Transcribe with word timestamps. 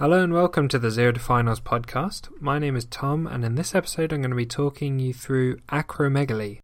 Hello 0.00 0.24
and 0.24 0.32
welcome 0.32 0.66
to 0.68 0.78
the 0.78 0.90
Zero 0.90 1.12
to 1.12 1.20
Finals 1.20 1.60
podcast. 1.60 2.30
My 2.40 2.58
name 2.58 2.74
is 2.74 2.86
Tom, 2.86 3.26
and 3.26 3.44
in 3.44 3.56
this 3.56 3.74
episode, 3.74 4.14
I'm 4.14 4.22
going 4.22 4.30
to 4.30 4.34
be 4.34 4.46
talking 4.46 4.98
you 4.98 5.12
through 5.12 5.58
acromegaly. 5.68 6.60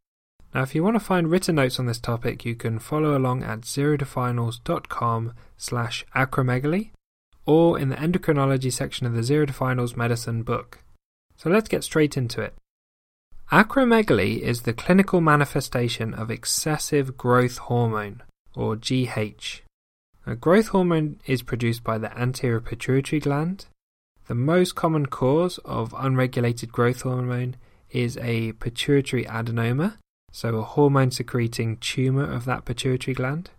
Now, 0.54 0.62
if 0.62 0.74
you 0.74 0.83
want 0.83 0.97
to 0.97 1.01
find 1.01 1.31
written 1.31 1.57
notes 1.57 1.79
on 1.79 1.85
this 1.85 1.99
topic, 1.99 2.46
you 2.46 2.54
can 2.54 2.79
follow 2.79 3.14
along 3.14 3.43
at 3.43 3.61
zerotofinals.com 3.61 5.35
slash 5.58 6.07
acromegaly 6.15 6.93
or 7.44 7.79
in 7.79 7.90
the 7.90 7.97
endocrinology 7.97 8.72
section 8.72 9.07
of 9.07 9.12
the 9.12 9.22
Zero 9.22 9.44
to 9.44 9.53
Finals 9.53 9.98
medicine 9.98 10.43
book. 10.43 10.79
So 11.37 11.51
let's 11.51 11.69
get 11.69 11.84
straight 11.84 12.16
into 12.16 12.40
it. 12.40 12.54
Acromegaly 13.53 14.39
is 14.39 14.62
the 14.62 14.72
clinical 14.72 15.21
manifestation 15.21 16.15
of 16.15 16.30
excessive 16.30 17.19
growth 17.19 17.59
hormone, 17.59 18.23
or 18.55 18.77
GH. 18.77 19.61
Growth 20.34 20.69
hormone 20.69 21.20
is 21.24 21.43
produced 21.43 21.85
by 21.85 21.98
the 21.98 22.16
anterior 22.19 22.61
pituitary 22.61 23.21
gland. 23.21 23.66
The 24.27 24.35
most 24.35 24.75
common 24.75 25.07
cause 25.07 25.59
of 25.59 25.95
unregulated 25.97 26.73
growth 26.73 27.02
hormone 27.02 27.55
is 27.91 28.16
a 28.16 28.51
pituitary 28.55 29.25
adenoma, 29.27 29.99
so 30.33 30.57
a 30.57 30.62
hormone 30.62 31.12
secreting 31.12 31.77
tumor 31.77 32.25
of 32.29 32.45
that 32.45 32.65
pituitary 32.65 33.15
gland. 33.15 33.51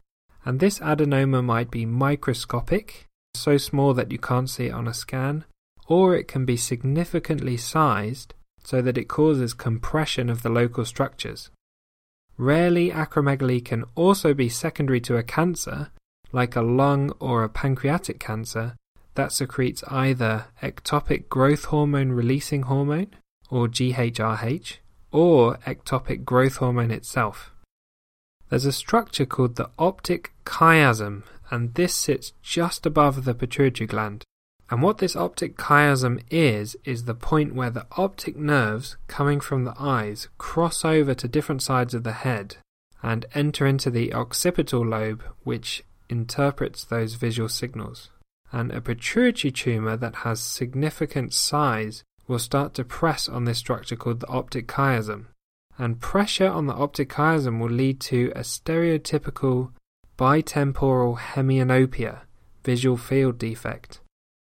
And 0.43 0.59
this 0.59 0.79
adenoma 0.79 1.41
might 1.41 1.71
be 1.71 1.85
microscopic, 1.85 3.05
so 3.33 3.55
small 3.55 3.93
that 3.93 4.11
you 4.11 4.17
can't 4.17 4.49
see 4.49 4.65
it 4.65 4.73
on 4.73 4.89
a 4.89 4.93
scan, 4.93 5.45
or 5.87 6.15
it 6.15 6.27
can 6.27 6.43
be 6.43 6.57
significantly 6.57 7.55
sized 7.55 8.33
so 8.61 8.81
that 8.81 8.97
it 8.97 9.07
causes 9.07 9.53
compression 9.53 10.29
of 10.29 10.43
the 10.43 10.49
local 10.49 10.83
structures. 10.83 11.49
Rarely, 12.37 12.91
acromegaly 12.91 13.63
can 13.63 13.85
also 13.95 14.33
be 14.33 14.49
secondary 14.49 14.99
to 15.01 15.15
a 15.15 15.23
cancer, 15.23 15.91
like 16.31 16.55
a 16.55 16.61
lung 16.61 17.11
or 17.19 17.43
a 17.43 17.49
pancreatic 17.49 18.19
cancer, 18.19 18.75
that 19.15 19.31
secretes 19.31 19.83
either 19.87 20.45
ectopic 20.61 21.27
growth 21.29 21.65
hormone 21.65 22.11
releasing 22.11 22.63
hormone, 22.63 23.07
or 23.49 23.67
GHRH, 23.67 24.77
or 25.11 25.57
ectopic 25.65 26.23
growth 26.23 26.57
hormone 26.57 26.91
itself. 26.91 27.51
There's 28.49 28.65
a 28.65 28.71
structure 28.71 29.25
called 29.25 29.55
the 29.55 29.69
optic 29.77 30.33
chiasm, 30.45 31.23
and 31.49 31.73
this 31.73 31.95
sits 31.95 32.33
just 32.41 32.85
above 32.85 33.25
the 33.25 33.33
pituitary 33.33 33.87
gland. 33.87 34.23
And 34.69 34.81
what 34.81 34.97
this 34.97 35.15
optic 35.15 35.57
chiasm 35.57 36.21
is, 36.29 36.75
is 36.83 37.05
the 37.05 37.15
point 37.15 37.55
where 37.55 37.69
the 37.69 37.87
optic 37.91 38.35
nerves 38.35 38.97
coming 39.07 39.39
from 39.39 39.63
the 39.63 39.73
eyes 39.79 40.27
cross 40.37 40.83
over 40.83 41.13
to 41.13 41.27
different 41.27 41.61
sides 41.61 41.93
of 41.93 42.03
the 42.03 42.11
head 42.11 42.57
and 43.01 43.25
enter 43.33 43.65
into 43.65 43.89
the 43.89 44.13
occipital 44.13 44.85
lobe, 44.85 45.23
which 45.43 45.83
interprets 46.09 46.83
those 46.83 47.15
visual 47.15 47.49
signals. 47.49 48.09
And 48.51 48.71
a 48.71 48.81
pituitary 48.81 49.51
tumor 49.51 49.97
that 49.97 50.15
has 50.17 50.39
significant 50.39 51.33
size 51.33 52.03
will 52.27 52.39
start 52.39 52.73
to 52.75 52.83
press 52.83 53.27
on 53.27 53.45
this 53.45 53.57
structure 53.57 53.95
called 53.95 54.19
the 54.19 54.27
optic 54.27 54.67
chiasm. 54.67 55.25
And 55.77 56.01
pressure 56.01 56.47
on 56.47 56.65
the 56.65 56.73
optic 56.73 57.09
chiasm 57.09 57.59
will 57.59 57.69
lead 57.69 57.99
to 58.01 58.31
a 58.35 58.41
stereotypical 58.41 59.71
bitemporal 60.17 61.17
hemianopia, 61.17 62.21
visual 62.63 62.97
field 62.97 63.37
defect. 63.37 63.99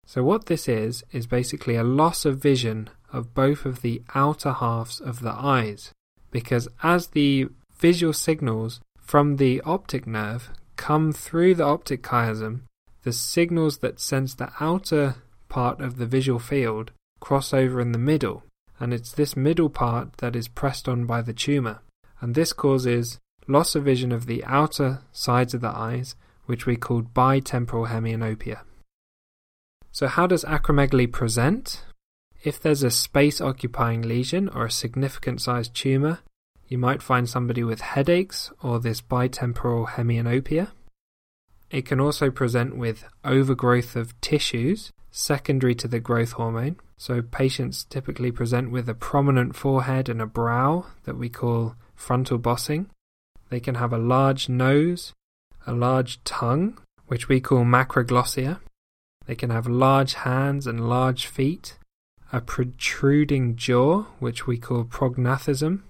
So, 0.06 0.22
what 0.22 0.46
this 0.46 0.68
is, 0.68 1.04
is 1.12 1.26
basically 1.26 1.76
a 1.76 1.84
loss 1.84 2.24
of 2.24 2.38
vision 2.38 2.90
of 3.12 3.34
both 3.34 3.64
of 3.64 3.80
the 3.80 4.02
outer 4.14 4.52
halves 4.52 5.00
of 5.00 5.20
the 5.20 5.32
eyes, 5.32 5.92
because 6.30 6.68
as 6.82 7.08
the 7.08 7.48
visual 7.78 8.12
signals 8.12 8.80
from 8.98 9.36
the 9.36 9.60
optic 9.62 10.06
nerve 10.06 10.50
come 10.82 11.12
through 11.12 11.54
the 11.54 11.62
optic 11.62 12.02
chiasm, 12.02 12.62
the 13.04 13.12
signals 13.12 13.78
that 13.78 14.00
sense 14.00 14.34
the 14.34 14.50
outer 14.58 15.14
part 15.48 15.80
of 15.80 15.96
the 15.96 16.06
visual 16.06 16.40
field 16.40 16.90
cross 17.20 17.54
over 17.54 17.80
in 17.80 17.92
the 17.92 17.98
middle, 18.00 18.42
and 18.80 18.92
it's 18.92 19.12
this 19.12 19.36
middle 19.36 19.70
part 19.70 20.16
that 20.16 20.34
is 20.34 20.48
pressed 20.48 20.88
on 20.88 21.06
by 21.06 21.22
the 21.22 21.32
tumour, 21.32 21.78
and 22.20 22.34
this 22.34 22.52
causes 22.52 23.20
loss 23.46 23.76
of 23.76 23.84
vision 23.84 24.10
of 24.10 24.26
the 24.26 24.44
outer 24.44 25.02
sides 25.12 25.54
of 25.54 25.60
the 25.60 25.68
eyes, 25.68 26.16
which 26.46 26.66
we 26.66 26.74
call 26.74 27.00
bitemporal 27.02 27.86
hemianopia. 27.86 28.62
So, 29.92 30.08
how 30.08 30.26
does 30.26 30.42
acromegaly 30.42 31.12
present? 31.12 31.84
If 32.42 32.60
there's 32.60 32.82
a 32.82 32.90
space 32.90 33.40
occupying 33.40 34.02
lesion 34.02 34.48
or 34.48 34.66
a 34.66 34.70
significant 34.82 35.42
sized 35.42 35.76
tumour, 35.76 36.18
you 36.72 36.78
might 36.78 37.02
find 37.02 37.28
somebody 37.28 37.62
with 37.62 37.82
headaches 37.82 38.50
or 38.62 38.80
this 38.80 39.02
bitemporal 39.02 39.90
hemianopia. 39.90 40.70
It 41.70 41.84
can 41.84 42.00
also 42.00 42.30
present 42.30 42.78
with 42.78 43.04
overgrowth 43.22 43.94
of 43.94 44.18
tissues 44.22 44.90
secondary 45.10 45.74
to 45.74 45.86
the 45.86 46.00
growth 46.00 46.32
hormone. 46.32 46.76
So, 46.96 47.20
patients 47.20 47.84
typically 47.84 48.32
present 48.32 48.70
with 48.70 48.88
a 48.88 48.94
prominent 48.94 49.54
forehead 49.54 50.08
and 50.08 50.22
a 50.22 50.26
brow 50.26 50.86
that 51.04 51.18
we 51.18 51.28
call 51.28 51.76
frontal 51.94 52.38
bossing. 52.38 52.88
They 53.50 53.60
can 53.60 53.74
have 53.74 53.92
a 53.92 53.98
large 53.98 54.48
nose, 54.48 55.12
a 55.66 55.74
large 55.74 56.24
tongue, 56.24 56.78
which 57.06 57.28
we 57.28 57.38
call 57.38 57.64
macroglossia. 57.64 58.60
They 59.26 59.34
can 59.34 59.50
have 59.50 59.66
large 59.66 60.14
hands 60.14 60.66
and 60.66 60.88
large 60.88 61.26
feet, 61.26 61.76
a 62.32 62.40
protruding 62.40 63.56
jaw, 63.56 64.04
which 64.20 64.46
we 64.46 64.56
call 64.56 64.84
prognathism, 64.84 65.82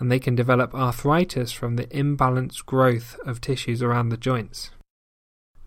and 0.00 0.10
they 0.10 0.18
can 0.18 0.34
develop 0.34 0.74
arthritis 0.74 1.52
from 1.52 1.76
the 1.76 1.86
imbalanced 1.88 2.64
growth 2.64 3.16
of 3.26 3.40
tissues 3.40 3.82
around 3.82 4.08
the 4.08 4.16
joints. 4.16 4.70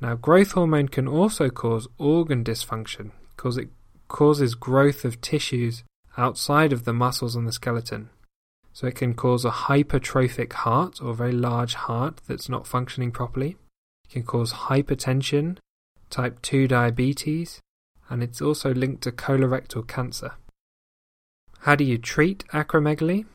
Now, 0.01 0.15
growth 0.15 0.51
hormone 0.51 0.89
can 0.89 1.07
also 1.07 1.49
cause 1.49 1.87
organ 1.99 2.43
dysfunction 2.43 3.11
because 3.37 3.57
it 3.57 3.69
causes 4.07 4.55
growth 4.55 5.05
of 5.05 5.21
tissues 5.21 5.83
outside 6.17 6.73
of 6.73 6.83
the 6.83 6.93
muscles 6.93 7.35
and 7.35 7.47
the 7.47 7.53
skeleton. 7.53 8.09
So, 8.73 8.87
it 8.87 8.95
can 8.95 9.13
cause 9.13 9.45
a 9.45 9.51
hypertrophic 9.51 10.51
heart 10.51 10.99
or 10.99 11.11
a 11.11 11.15
very 11.15 11.31
large 11.31 11.75
heart 11.75 12.19
that's 12.27 12.49
not 12.49 12.67
functioning 12.67 13.11
properly. 13.11 13.55
It 14.05 14.13
can 14.13 14.23
cause 14.23 14.51
hypertension, 14.51 15.57
type 16.09 16.41
2 16.41 16.67
diabetes, 16.67 17.61
and 18.09 18.23
it's 18.23 18.41
also 18.41 18.73
linked 18.73 19.03
to 19.03 19.11
colorectal 19.11 19.87
cancer. 19.87 20.33
How 21.59 21.75
do 21.75 21.83
you 21.83 21.99
treat 21.99 22.45
acromegaly? 22.47 23.25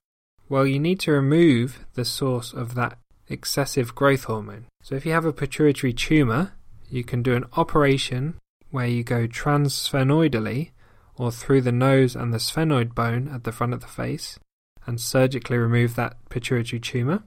Well, 0.48 0.66
you 0.66 0.78
need 0.78 0.98
to 1.00 1.12
remove 1.12 1.84
the 1.94 2.04
source 2.04 2.52
of 2.52 2.74
that 2.74 2.98
excessive 3.28 3.94
growth 3.94 4.24
hormone. 4.24 4.64
So, 4.82 4.94
if 4.94 5.04
you 5.04 5.12
have 5.12 5.26
a 5.26 5.32
pituitary 5.32 5.92
tumor, 5.92 6.54
you 6.90 7.04
can 7.04 7.22
do 7.22 7.34
an 7.34 7.44
operation 7.54 8.34
where 8.70 8.86
you 8.86 9.04
go 9.04 9.26
transsphenoidally 9.26 10.70
or 11.16 11.30
through 11.30 11.62
the 11.62 11.72
nose 11.72 12.16
and 12.16 12.32
the 12.32 12.38
sphenoid 12.38 12.94
bone 12.94 13.28
at 13.28 13.44
the 13.44 13.52
front 13.52 13.74
of 13.74 13.80
the 13.80 13.86
face 13.86 14.38
and 14.86 15.00
surgically 15.00 15.58
remove 15.58 15.96
that 15.96 16.16
pituitary 16.30 16.80
tumor. 16.80 17.24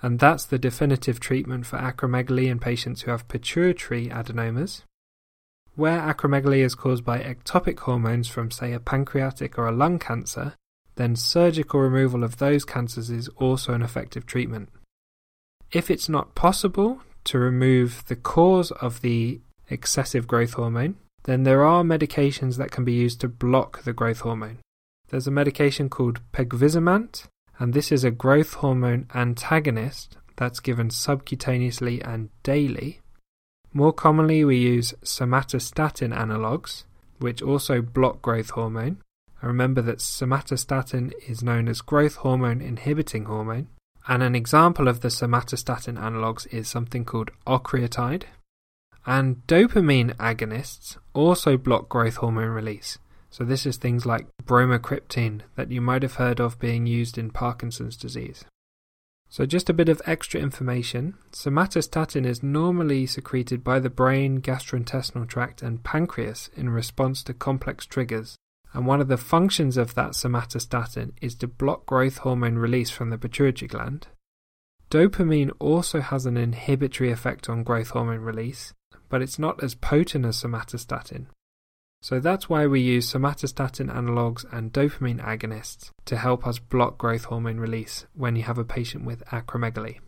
And 0.00 0.18
that's 0.18 0.44
the 0.44 0.58
definitive 0.58 1.20
treatment 1.20 1.66
for 1.66 1.78
acromegaly 1.78 2.46
in 2.46 2.58
patients 2.58 3.02
who 3.02 3.10
have 3.10 3.28
pituitary 3.28 4.08
adenomas. 4.08 4.82
Where 5.76 6.00
acromegaly 6.00 6.58
is 6.58 6.74
caused 6.74 7.04
by 7.04 7.18
ectopic 7.18 7.80
hormones 7.80 8.28
from, 8.28 8.50
say, 8.50 8.72
a 8.72 8.80
pancreatic 8.80 9.58
or 9.58 9.66
a 9.66 9.72
lung 9.72 9.98
cancer, 9.98 10.54
then 10.96 11.16
surgical 11.16 11.80
removal 11.80 12.22
of 12.22 12.38
those 12.38 12.64
cancers 12.64 13.10
is 13.10 13.28
also 13.36 13.72
an 13.72 13.82
effective 13.82 14.26
treatment. 14.26 14.68
If 15.72 15.90
it's 15.90 16.08
not 16.08 16.34
possible 16.34 17.00
to 17.24 17.38
remove 17.38 18.04
the 18.06 18.16
cause 18.16 18.70
of 18.70 19.00
the 19.00 19.40
excessive 19.68 20.26
growth 20.26 20.54
hormone, 20.54 20.96
then 21.24 21.42
there 21.42 21.64
are 21.64 21.82
medications 21.82 22.56
that 22.58 22.70
can 22.70 22.84
be 22.84 22.92
used 22.92 23.20
to 23.22 23.28
block 23.28 23.82
the 23.82 23.92
growth 23.92 24.20
hormone. 24.20 24.58
There's 25.08 25.26
a 25.26 25.32
medication 25.32 25.88
called 25.88 26.20
pegvisomant, 26.32 27.26
and 27.58 27.72
this 27.72 27.90
is 27.90 28.04
a 28.04 28.10
growth 28.10 28.54
hormone 28.54 29.06
antagonist 29.14 30.16
that's 30.36 30.60
given 30.60 30.88
subcutaneously 30.88 32.06
and 32.06 32.30
daily. 32.42 33.00
More 33.72 33.92
commonly, 33.92 34.44
we 34.44 34.56
use 34.56 34.94
somatostatin 35.02 36.16
analogues, 36.16 36.84
which 37.18 37.42
also 37.42 37.80
block 37.80 38.22
growth 38.22 38.50
hormone. 38.50 38.98
And 39.44 39.50
remember 39.50 39.82
that 39.82 39.98
somatostatin 39.98 41.12
is 41.28 41.42
known 41.42 41.68
as 41.68 41.82
growth 41.82 42.14
hormone 42.14 42.62
inhibiting 42.62 43.26
hormone. 43.26 43.68
And 44.08 44.22
an 44.22 44.34
example 44.34 44.88
of 44.88 45.02
the 45.02 45.08
somatostatin 45.08 46.02
analogues 46.02 46.46
is 46.46 46.66
something 46.66 47.04
called 47.04 47.30
octreotide. 47.46 48.22
And 49.04 49.46
dopamine 49.46 50.16
agonists 50.16 50.96
also 51.12 51.58
block 51.58 51.90
growth 51.90 52.16
hormone 52.16 52.48
release. 52.48 52.96
So 53.28 53.44
this 53.44 53.66
is 53.66 53.76
things 53.76 54.06
like 54.06 54.28
bromocriptine 54.44 55.42
that 55.56 55.70
you 55.70 55.82
might 55.82 56.04
have 56.04 56.14
heard 56.14 56.40
of 56.40 56.58
being 56.58 56.86
used 56.86 57.18
in 57.18 57.30
Parkinson's 57.30 57.98
disease. 57.98 58.46
So 59.28 59.44
just 59.44 59.68
a 59.68 59.74
bit 59.74 59.90
of 59.90 60.00
extra 60.06 60.40
information. 60.40 61.16
Somatostatin 61.32 62.24
is 62.24 62.42
normally 62.42 63.04
secreted 63.04 63.62
by 63.62 63.78
the 63.78 63.90
brain, 63.90 64.40
gastrointestinal 64.40 65.28
tract 65.28 65.60
and 65.60 65.84
pancreas 65.84 66.48
in 66.56 66.70
response 66.70 67.22
to 67.24 67.34
complex 67.34 67.84
triggers 67.84 68.38
and 68.74 68.86
one 68.86 69.00
of 69.00 69.08
the 69.08 69.16
functions 69.16 69.76
of 69.76 69.94
that 69.94 70.10
somatostatin 70.10 71.12
is 71.22 71.36
to 71.36 71.46
block 71.46 71.86
growth 71.86 72.18
hormone 72.18 72.58
release 72.58 72.90
from 72.90 73.10
the 73.10 73.16
pituitary 73.16 73.68
gland. 73.68 74.08
Dopamine 74.90 75.52
also 75.58 76.00
has 76.00 76.26
an 76.26 76.36
inhibitory 76.36 77.10
effect 77.10 77.48
on 77.48 77.62
growth 77.62 77.90
hormone 77.90 78.20
release, 78.20 78.74
but 79.08 79.22
it's 79.22 79.38
not 79.38 79.62
as 79.62 79.74
potent 79.74 80.26
as 80.26 80.42
somatostatin. 80.42 81.26
So 82.02 82.20
that's 82.20 82.50
why 82.50 82.66
we 82.66 82.80
use 82.80 83.10
somatostatin 83.10 83.88
analogues 83.88 84.44
and 84.52 84.72
dopamine 84.72 85.24
agonists 85.24 85.90
to 86.04 86.16
help 86.16 86.46
us 86.46 86.58
block 86.58 86.98
growth 86.98 87.24
hormone 87.24 87.58
release 87.58 88.06
when 88.12 88.36
you 88.36 88.42
have 88.42 88.58
a 88.58 88.64
patient 88.64 89.06
with 89.06 89.24
acromegaly. 89.26 90.00